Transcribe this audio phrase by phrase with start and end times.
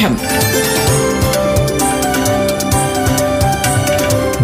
[0.00, 0.16] പാഠം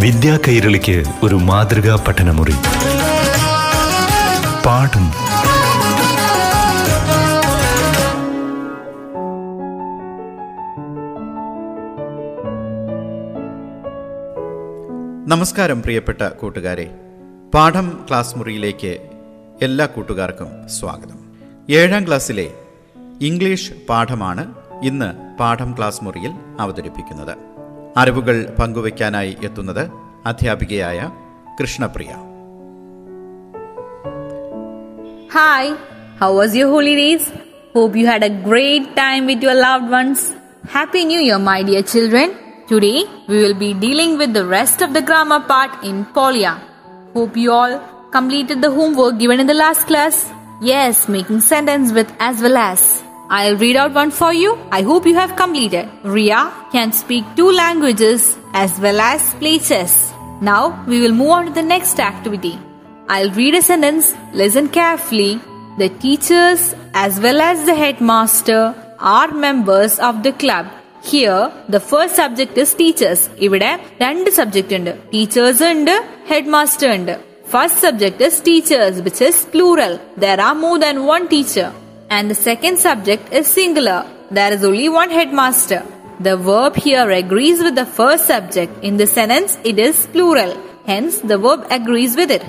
[0.01, 2.55] വിദ്യാ കൈരളിക്ക് ഒരു മാതൃകാ പഠനമുറി.
[4.67, 5.07] പാഠം.
[15.29, 16.91] നമസ്കാരം പ്രിയപ്പെട്ട കൂട്ടുകാരെ.
[17.55, 18.99] പാഠം ക്ലാസ് മുറിയിലേക്ക്
[19.63, 21.19] എല്ലാ കൂട്ടുകാർക്കും സ്വാഗതം.
[21.71, 22.51] ഏഴാം ക്ലാസ്സിലെ
[23.21, 27.34] ഇംഗ്ലീഷ് പാഠമാണ് ഇന്ന് പാഠം ക്ലാസ് മുറിയിൽ അവതരിപ്പിക്കുന്നത്
[27.98, 29.84] അറിവുകൾ പങ്കുവയ്ക്കാനായി എത്തുന്നത്
[30.32, 31.00] അധ്യാപികയായ
[31.60, 32.12] Krishnapriya
[35.32, 35.64] Hi,
[36.20, 37.32] how was your holidays?
[37.74, 40.20] Hope you had a great time with your loved ones.
[40.70, 42.28] Happy New Year, my dear children.
[42.68, 42.98] Today
[43.30, 46.54] we will be dealing with the rest of the grammar part in Polia.
[47.14, 47.74] Hope you all
[48.12, 50.18] completed the homework given in the last class.
[50.62, 52.82] Yes, making sentence with as well as.
[53.30, 54.52] I'll read out one for you.
[54.72, 55.86] I hope you have completed.
[56.06, 58.22] Ria can speak two languages
[58.54, 59.94] as well as play chess.
[60.42, 62.54] Now we will move on to the next activity.
[63.08, 65.32] I'll read a sentence, listen carefully.
[65.78, 66.62] The teachers
[66.96, 68.62] as well as the headmaster
[69.00, 70.66] are members of the club.
[71.04, 73.22] Here, the first subject is teachers.
[73.46, 73.70] ഇവിടെ
[74.04, 75.96] രണ്ട് subject ഉണ്ട് teachers ഉണ്ട്
[76.32, 77.14] head master ഉണ്ട്
[77.54, 79.94] first subject is teachers which is plural
[80.24, 81.70] there are more than one teacher
[82.11, 84.07] and the second subject is singular.
[84.31, 85.85] There is only one headmaster.
[86.21, 88.73] The verb here agrees with the first subject.
[88.83, 90.57] In the sentence, it is plural.
[90.87, 92.45] Hence, the verb agrees with it.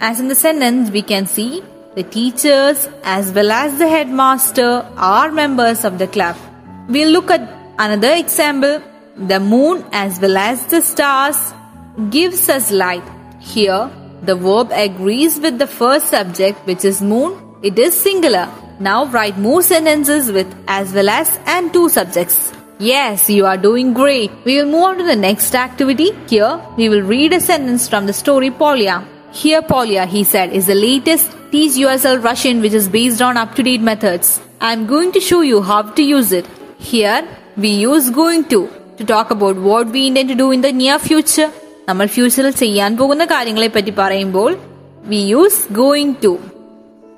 [0.00, 1.62] As in the sentence, we can see
[1.94, 6.36] the teachers as well as the headmaster are members of the club.
[6.88, 7.42] We'll look at
[7.78, 8.82] another example.
[9.16, 11.52] The moon as well as the stars
[12.10, 13.04] gives us light.
[13.40, 13.90] Here,
[14.22, 17.38] the verb agrees with the first subject, which is moon.
[17.62, 18.48] It is singular.
[18.81, 22.51] Now write more sentences with as well as and two subjects.
[22.79, 24.31] Yes, you are doing great.
[24.45, 26.09] We will move on to the next activity.
[26.27, 28.95] Here, we will read a sentence from the story Polya.
[29.31, 33.55] Here, Polya, he said, is the latest Teach Yourself Russian which is based on up
[33.55, 34.39] to date methods.
[34.61, 36.45] I am going to show you how to use it.
[36.77, 40.71] Here, we use going to to talk about what we intend to do in the
[40.81, 41.49] near future.
[41.89, 44.49] നമ്മൾ ഫ്യൂച്ചറിൽ ചെയ്യാൻ പോകുന്ന കാര്യങ്ങളെ പറ്റി പറയുമ്പോൾ
[45.11, 46.31] we use going to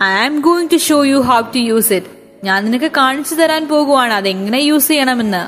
[0.08, 2.12] I am going to show you how to use it
[2.48, 5.44] ഞാൻ നിനക്ക് കാണിച്ചു തരാൻ പോകുവാണ് അതെങ്ങനെ യൂസ് ചെയ്യണമെന്ന്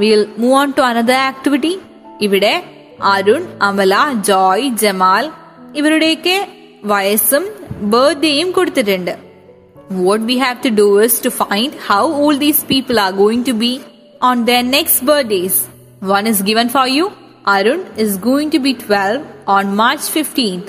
[0.00, 1.74] will move on to another activity
[2.26, 2.54] ഇവിടെ
[3.14, 3.94] അരുൺ അമല
[4.30, 5.26] ജോയ് ജമാൽ
[5.80, 6.38] ഇവരുടെയൊക്കെ
[6.92, 7.44] വയസ്സും
[7.92, 9.14] ബർത്ത്ഡേയും കൊടുത്തിട്ടുണ്ട്
[9.98, 13.54] what we have to do is to find how old these people are going to
[13.54, 13.72] be
[14.20, 15.56] on their next birthdays.
[16.02, 17.04] One is given for you.
[17.46, 20.68] Arun is going to be 12 on March 15th.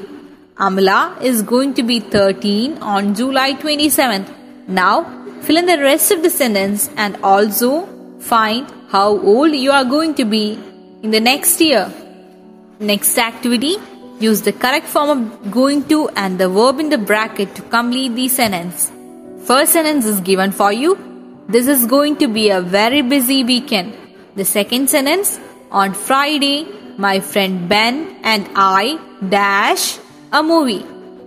[0.64, 4.28] Amala is going to be 13 on July 27th.
[4.68, 4.94] Now,
[5.42, 7.70] fill in the rest of the sentence and also
[8.20, 10.52] find how old you are going to be
[11.02, 11.92] in the next year.
[12.78, 13.76] Next activity
[14.20, 18.14] use the correct form of going to and the verb in the bracket to complete
[18.14, 18.92] the sentence.
[19.44, 20.96] First sentence is given for you.
[21.48, 23.96] This is going to be a very busy weekend.
[24.36, 25.40] The second sentence
[25.72, 26.68] on Friday,
[26.98, 29.98] my friend Ben and I dash
[30.32, 30.84] a movie.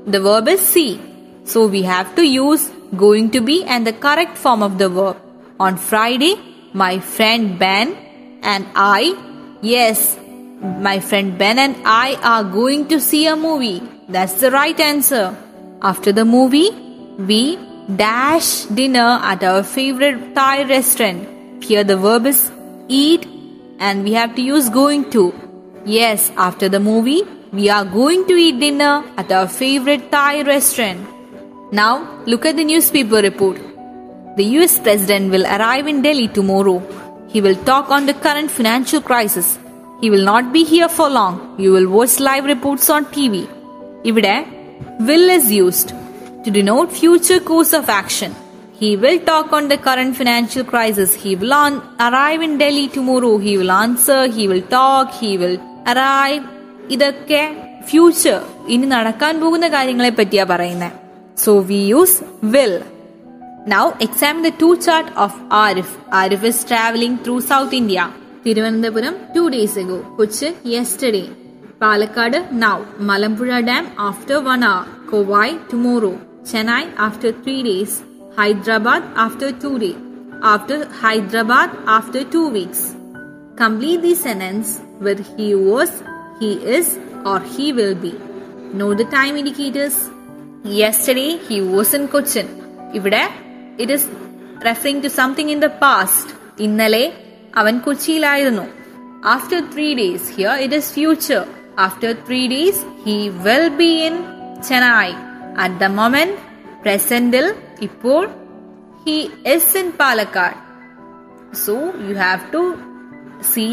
[0.08, 1.00] The verb is see.
[1.44, 5.18] So we have to use going to be and the correct form of the verb.
[5.60, 6.36] On Friday,
[6.74, 7.96] my friend Ben
[8.42, 9.16] and I,
[9.62, 10.18] yes,
[10.62, 13.82] my friend Ben and I are going to see a movie.
[14.10, 15.38] That's the right answer.
[15.82, 16.70] After the movie,
[17.18, 17.58] we
[17.96, 21.64] dash dinner at our favorite Thai restaurant.
[21.64, 22.52] Here the verb is
[22.88, 23.28] eat
[23.80, 25.34] and we have to use going to.
[25.86, 27.24] Yes, after the movie,
[27.56, 31.72] we are going to eat dinner at our favorite Thai restaurant.
[31.72, 33.60] Now, look at the newspaper report.
[34.36, 36.80] The US president will arrive in Delhi tomorrow.
[37.30, 39.58] He will talk on the current financial crisis.
[40.02, 41.38] He will not be here for long.
[41.58, 43.48] You will watch live reports on TV.
[44.04, 45.94] Ivide, will is used
[46.44, 48.36] to denote future course of action.
[48.74, 51.14] He will talk on the current financial crisis.
[51.14, 53.38] He will on, arrive in Delhi tomorrow.
[53.38, 54.28] He will answer.
[54.28, 55.14] He will talk.
[55.14, 56.55] He will arrive.
[56.90, 57.44] ഇതൊക്കെ
[57.86, 58.38] future
[58.68, 60.94] ഇനി നടക്കാൻ പോകുന്ന കാര്യങ്ങളെ പറ്റിയാ പറയുന്നത്
[61.44, 62.76] so we use will
[63.68, 68.02] now examine the tour chart of Arif Arif is travelling through South India
[68.46, 71.24] Thiruvananthapuram two days ago Kochi yesterday
[71.82, 76.14] Palakkad now Malampuzha dam after one hour Kovai tomorrow
[76.52, 77.98] Chennai after three days
[78.38, 79.92] Hyderabad after two day
[80.46, 82.86] after Hyderabad after two weeks
[83.62, 85.98] complete the sentence with he was
[86.41, 86.87] he is,
[87.25, 88.13] or he will be.
[88.75, 89.97] Note the time indicators.
[90.75, 92.49] Yesterday he was in Cochin.
[92.95, 93.23] ഇവിടെ
[93.79, 94.03] it is
[94.61, 96.27] referring to something in the past.
[96.59, 97.05] ഇന്നലെ
[97.61, 98.65] അവൻ കൊച്ചിയിലായിരുന്നു
[99.35, 101.41] after three days here it is future
[101.87, 103.17] after three days he
[103.47, 104.17] will be in
[104.69, 105.11] Chennai
[105.65, 106.37] at the moment
[106.85, 107.47] പ്രസന്റിൽ
[107.89, 108.23] ഇപ്പോൾ
[109.07, 109.17] he
[109.55, 110.59] is in Palakkad
[111.55, 112.61] So you have to
[113.43, 113.73] see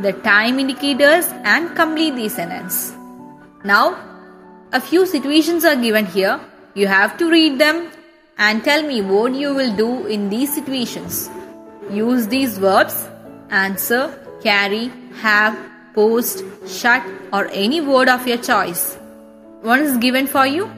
[0.00, 2.92] the time indicators and complete the sentence.
[3.64, 3.96] Now,
[4.72, 6.40] a few situations are given here.
[6.74, 7.90] You have to read them
[8.38, 11.30] and tell me what you will do in these situations.
[11.90, 13.08] Use these verbs
[13.50, 14.12] answer,
[14.42, 14.90] carry,
[15.20, 15.56] have,
[15.94, 17.02] post, shut,
[17.32, 18.96] or any word of your choice.
[19.62, 20.70] One is given for you.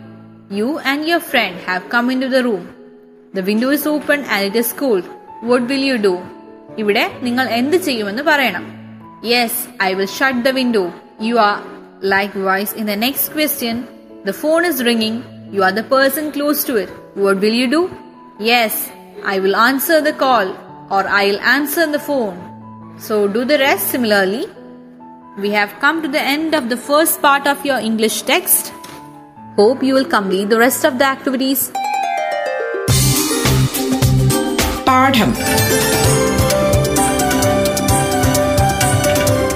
[0.51, 2.75] You and your friend have come into the room.
[3.35, 5.05] The window is open and it is cold.
[5.41, 6.17] What will you do?
[6.81, 8.65] ഇവിടെ നിങ്ങൾ എന്ത് ചെയ്യുമെന്ന് പറയണം
[9.24, 10.94] Yes, I will shut the window.
[11.18, 11.64] You are
[12.02, 13.88] likewise in the next question.
[14.26, 15.24] The phone is ringing.
[15.50, 16.90] You are the person close to it.
[17.16, 17.90] What will you do?
[18.38, 18.90] Yes,
[19.24, 20.50] I will answer the call
[20.90, 22.98] or I'll answer the phone.
[23.00, 24.46] So do the rest similarly.
[25.38, 28.74] We have come to the end of the first part of your English text.
[29.56, 31.72] Hope you will complete the rest of the activities.
[34.88, 35.32] പാഠം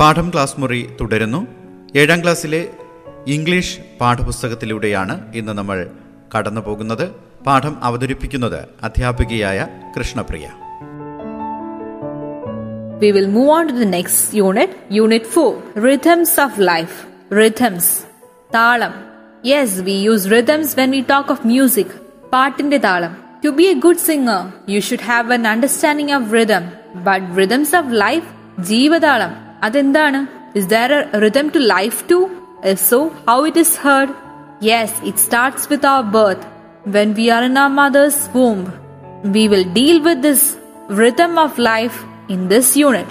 [0.00, 1.46] പാഠം class മുറി തുടരുന്നു.
[1.96, 2.68] ഏഴാം ക്ലാസ്സിലെ
[3.26, 5.90] English പാഠപുസ്തകത്തിലൂടെയാണ് ഇന്ന് നമ്മൾ
[6.36, 7.08] കടന്നു പോകുന്നത്.
[7.46, 9.66] പാഠം അവതരിപ്പിക്കുന്നത് അധ്യാപികയായ
[9.98, 10.50] Krishnapriya.
[12.98, 17.06] We will move on to the next unit Unit 4 Rhythms of Life.
[17.34, 17.84] Rhythms.
[18.54, 18.92] താളം.
[19.46, 23.16] Yes we use rhythms when we talk of music പാട്ടിന്റെ താളം.
[23.44, 27.86] To be a good singer you should have an understanding of rhythm but rhythms of
[27.90, 28.26] life
[28.62, 29.47] ജീവതാളം.
[29.67, 30.19] അതെന്താണ്
[30.59, 32.23] is there A rhythm to life too?
[32.71, 34.09] If so, how it is heard?
[34.69, 36.43] Yes, it starts with our birth.
[36.95, 38.61] When we are in our mother's womb,
[39.35, 40.43] we will deal with this
[41.01, 41.97] rhythm of life
[42.35, 43.09] in this unit.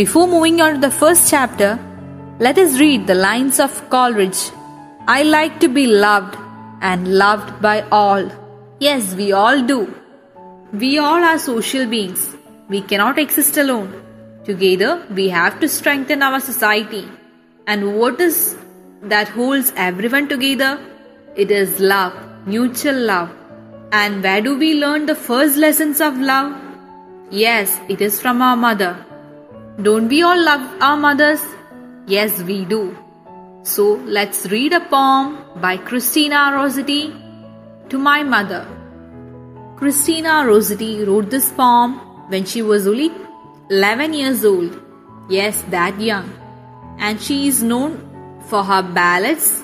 [0.00, 1.70] Before moving on to the first chapter,
[2.46, 4.42] let us read the lines of Coleridge.
[5.06, 6.36] I like to be loved
[6.80, 8.24] and loved by all.
[8.80, 9.80] Yes, we all do.
[10.72, 12.22] We all are social beings.
[12.68, 13.90] We cannot exist alone.
[14.49, 17.07] Together, we have to strengthen our society.
[17.67, 18.57] And what is
[19.03, 20.71] that holds everyone together?
[21.35, 22.15] It is love,
[22.47, 23.29] mutual love.
[23.91, 26.57] And where do we learn the first lessons of love?
[27.29, 28.97] Yes, it is from our mother.
[29.83, 31.45] Don't we all love our mothers?
[32.07, 32.97] Yes, we do.
[33.61, 37.13] So let's read a poem by Christina Rossetti
[37.89, 38.65] to my mother.
[39.77, 41.99] Christina Rossetti wrote this poem
[42.29, 43.11] when she was only
[43.71, 44.79] 11 years old.
[45.29, 46.27] Yes, that young.
[46.97, 47.97] And she is known
[48.47, 49.61] for her ballads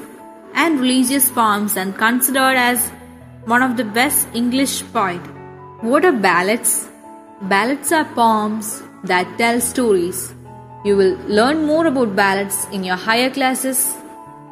[0.53, 2.91] and religious poems and considered as
[3.45, 5.21] one of the best English poet.
[5.81, 6.87] What are ballads?
[7.41, 10.35] Ballads are poems that tell stories.
[10.83, 13.95] You will learn more about ballads in your higher classes.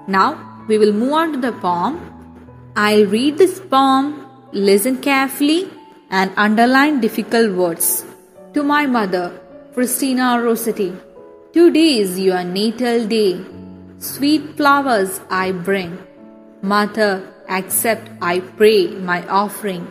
[0.08, 2.02] Now we will move on to the poem.
[2.76, 5.70] I'll read this poem, listen carefully,
[6.10, 8.04] and underline difficult words.
[8.56, 9.40] To my mother,
[9.74, 10.94] Christina Rossetti.
[11.52, 13.44] Today is your natal day.
[13.98, 15.98] Sweet flowers I bring.
[16.62, 19.88] Mother, accept, I pray, my offering.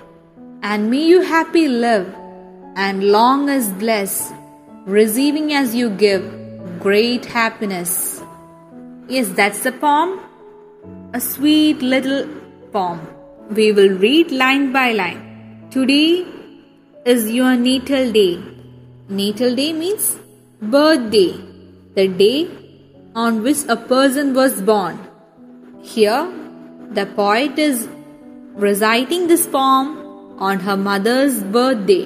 [0.62, 2.14] And may you happy live,
[2.76, 4.32] and long as bless,
[4.84, 6.22] receiving as you give
[6.78, 8.22] great happiness.
[9.08, 10.20] Yes, that's the poem.
[11.12, 12.28] A sweet little
[12.70, 13.00] poem.
[13.50, 15.68] We will read line by line.
[15.72, 16.24] Today
[17.04, 18.51] is your natal day.
[19.09, 20.05] Natal day means
[20.61, 21.33] birthday,
[21.95, 22.49] the day
[23.15, 24.97] on which a person was born.
[25.83, 26.23] Here,
[26.91, 27.87] the poet is
[28.57, 29.87] reciting this poem
[30.39, 32.05] on her mother's birthday.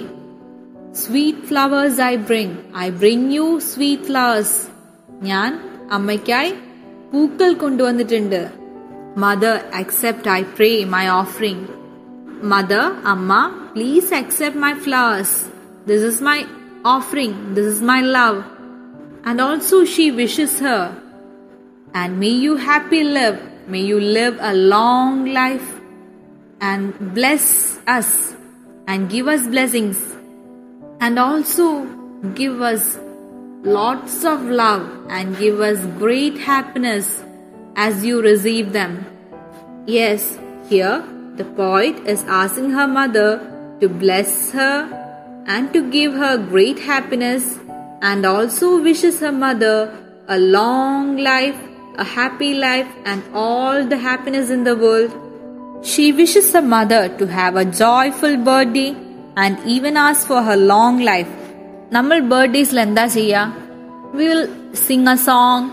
[0.93, 2.51] Sweet flowers I bring.
[2.73, 4.51] I bring you sweet flowers.
[5.23, 5.49] ഞാൻ
[5.95, 6.51] അമ്മയ്ക്കായി
[7.11, 8.41] പൂക്കൾ കൊണ്ടുവന്നിട്ടുണ്ട്
[9.23, 11.67] mother accept I pray my offering
[12.53, 13.31] mother അമ്മ
[13.73, 15.37] please accept my flowers
[15.89, 16.39] this is my
[16.94, 18.44] offering, This is my love.
[19.24, 20.96] And also she wishes her,
[21.92, 25.72] And may you happy live, may you live a long life,
[26.60, 28.34] and bless us,
[28.86, 29.98] and give us blessings,
[31.00, 31.84] and also
[32.34, 32.98] give us
[33.64, 37.24] lots of love, and give us great happiness
[37.74, 39.04] as you receive them.
[39.86, 40.38] Yes,
[40.68, 41.04] here
[41.36, 43.30] the poet is asking her mother
[43.80, 45.05] to bless her
[45.47, 47.43] and to give her great happiness
[48.01, 49.75] and also wishes her mother
[50.27, 51.59] a long life,
[51.97, 55.11] a happy life, and all the happiness in the world.
[55.83, 58.89] She wishes her mother to have a joyful birthday
[59.37, 61.31] and even asks for her long life.
[61.95, 63.39] നമ്മൾ ബർത്ത്ഡേസിൽ എന്താ ചെയ്യുക
[64.17, 64.43] we will
[64.83, 65.65] sing a song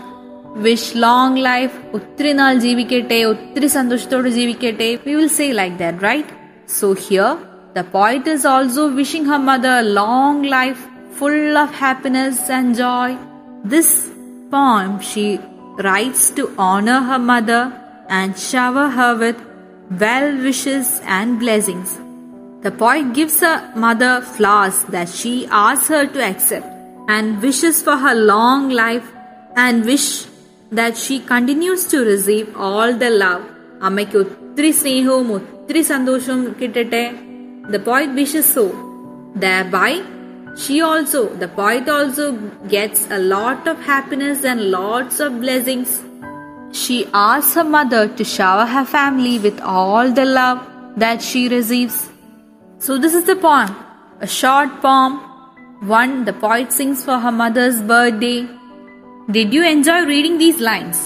[0.65, 6.33] wish long life ഒത്തിരി നാൾ ജീവിക്കട്ടെ ഒത്തിരി സന്തോഷത്തോടെ ജീവിക്കട്ടെ we will say like that right
[6.79, 7.31] so here
[7.77, 10.83] the poet is also wishing her mother long life
[11.19, 13.09] full of happiness and joy.
[13.65, 13.89] This
[14.51, 15.25] poem she
[15.77, 17.61] writes to honor her mother
[18.09, 19.39] and shower her with
[20.03, 21.91] well wishes and blessings.
[22.63, 26.67] The poet gives her mother flowers that she asks her to accept
[27.07, 29.07] and wishes for her long life
[29.55, 30.09] and wish
[30.71, 33.45] that she continues to receive all the love.
[33.87, 37.03] അമ്മയ്ക്ക് ഒത്തിരി സ്നേഹവും ഒത്തിരി സന്തോഷവും കിട്ടട്ടെ
[37.68, 38.66] the poet wishes so.
[39.34, 40.02] Thereby,
[40.56, 42.32] she also, the poet also
[42.68, 46.02] gets a lot of happiness and lots of blessings.
[46.72, 50.60] She asks her mother to shower her family with all the love
[50.96, 52.08] that she receives.
[52.78, 53.74] So this is the poem,
[54.20, 55.20] a short poem,
[55.80, 58.46] one the poet sings for her mother's birthday.
[59.30, 61.02] Did you enjoy reading these lines?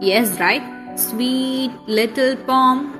[0.00, 0.62] Yes, right?
[0.98, 2.97] Sweet little poem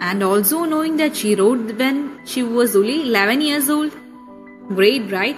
[0.00, 3.92] and also knowing that she wrote when she was only 11 years old
[4.68, 5.36] Great, right?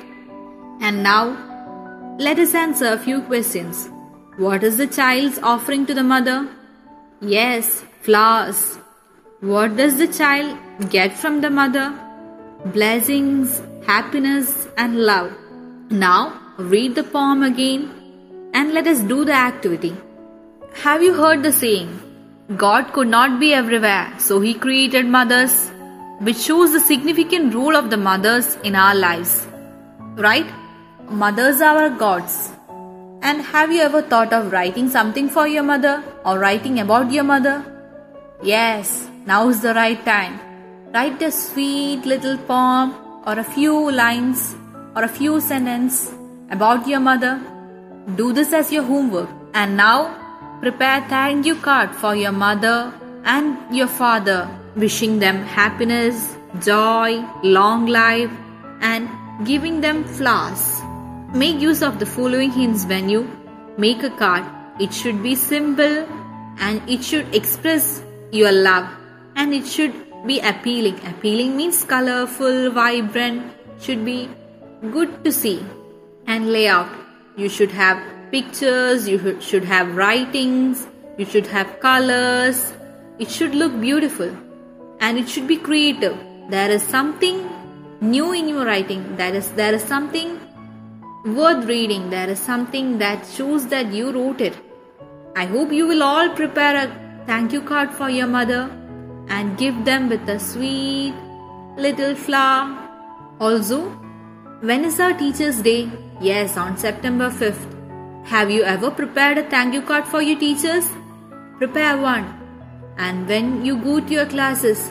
[0.81, 3.89] And now, let us answer a few questions.
[4.39, 6.49] What is the child's offering to the mother?
[7.21, 8.77] Yes, flowers.
[9.41, 10.59] What does the child
[10.91, 11.95] get from the mother?
[12.65, 15.33] Blessings, happiness, and love.
[15.91, 19.97] Now, read the poem again and let us do the activity.
[20.83, 22.10] Have you heard the saying?
[22.57, 25.69] God could not be everywhere, so He created mothers,
[26.19, 29.47] which shows the significant role of the mothers in our lives.
[30.17, 30.47] Right?
[31.09, 32.51] Mothers are our gods.
[33.23, 37.23] And have you ever thought of writing something for your mother or writing about your
[37.23, 37.65] mother?
[38.43, 40.41] Yes, now is the right time.
[40.93, 44.57] Write a sweet little poem or a few lines
[44.97, 46.13] or a few sentences
[46.51, 47.41] about your mother.
[48.17, 49.29] Do this as your homework.
[49.55, 50.20] And now
[50.61, 52.93] prepare thank you card for your mother
[53.25, 58.31] and your father, wishing them happiness, joy, long life,
[58.81, 59.09] and
[59.47, 60.81] giving them flowers.
[61.33, 63.29] Make use of the following hints when you
[63.79, 64.45] make a card.
[64.79, 66.07] It should be simple
[66.59, 68.89] and it should express your love
[69.37, 69.95] and it should
[70.27, 71.01] be appealing.
[71.07, 74.29] Appealing means colorful, vibrant, should be
[74.91, 75.65] good to see.
[76.27, 76.89] And layout.
[77.37, 77.99] You should have
[78.31, 80.87] pictures, you should have writings,
[81.19, 82.73] you should have colors.
[83.19, 84.35] It should look beautiful
[85.01, 86.17] and it should be creative.
[86.49, 87.49] There is something
[88.01, 89.17] new in your writing.
[89.17, 90.41] That is there is something
[91.27, 92.11] worth reading.
[92.11, 94.57] There is something that shows that you wrote it.
[95.37, 98.63] I hope you will all prepare a thank you card for your mother
[99.29, 101.15] and give them with a sweet
[101.77, 102.77] little flower.
[103.39, 103.83] Also,
[104.61, 105.91] when is our Teachers' Day?
[106.21, 107.70] Yes, on September 5th.
[108.25, 110.89] Have you ever prepared a thank you card for your teachers?
[111.59, 112.27] Prepare one.
[112.97, 114.91] And when you go to your classes,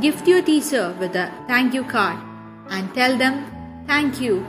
[0.00, 2.18] gift your teacher with a thank you card
[2.68, 3.44] and tell them
[3.86, 4.46] thank you.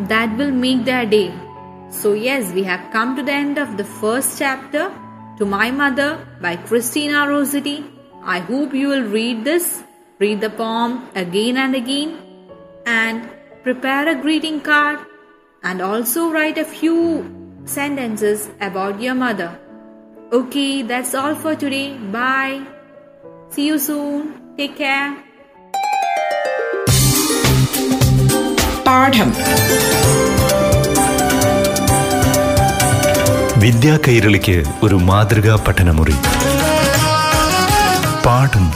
[0.00, 1.32] That will make their day.
[1.88, 4.92] So, yes, we have come to the end of the first chapter
[5.38, 7.84] to My Mother by Christina Rossetti.
[8.22, 9.82] I hope you will read this,
[10.18, 12.18] read the poem again and again,
[12.86, 13.28] and
[13.62, 14.98] prepare a greeting card
[15.62, 17.37] and also write a few
[17.68, 19.50] sentences about your mother.
[20.32, 21.86] Okay, that's all for today.
[22.10, 22.58] Bye.
[23.50, 24.22] See you soon.
[24.56, 25.08] Take care.
[28.86, 29.30] പാഠം
[33.62, 36.16] വിദ്യാ കൈരളിക്ക് ഒരു മാതൃകാ പഠനമുറി
[38.26, 38.66] പാഠം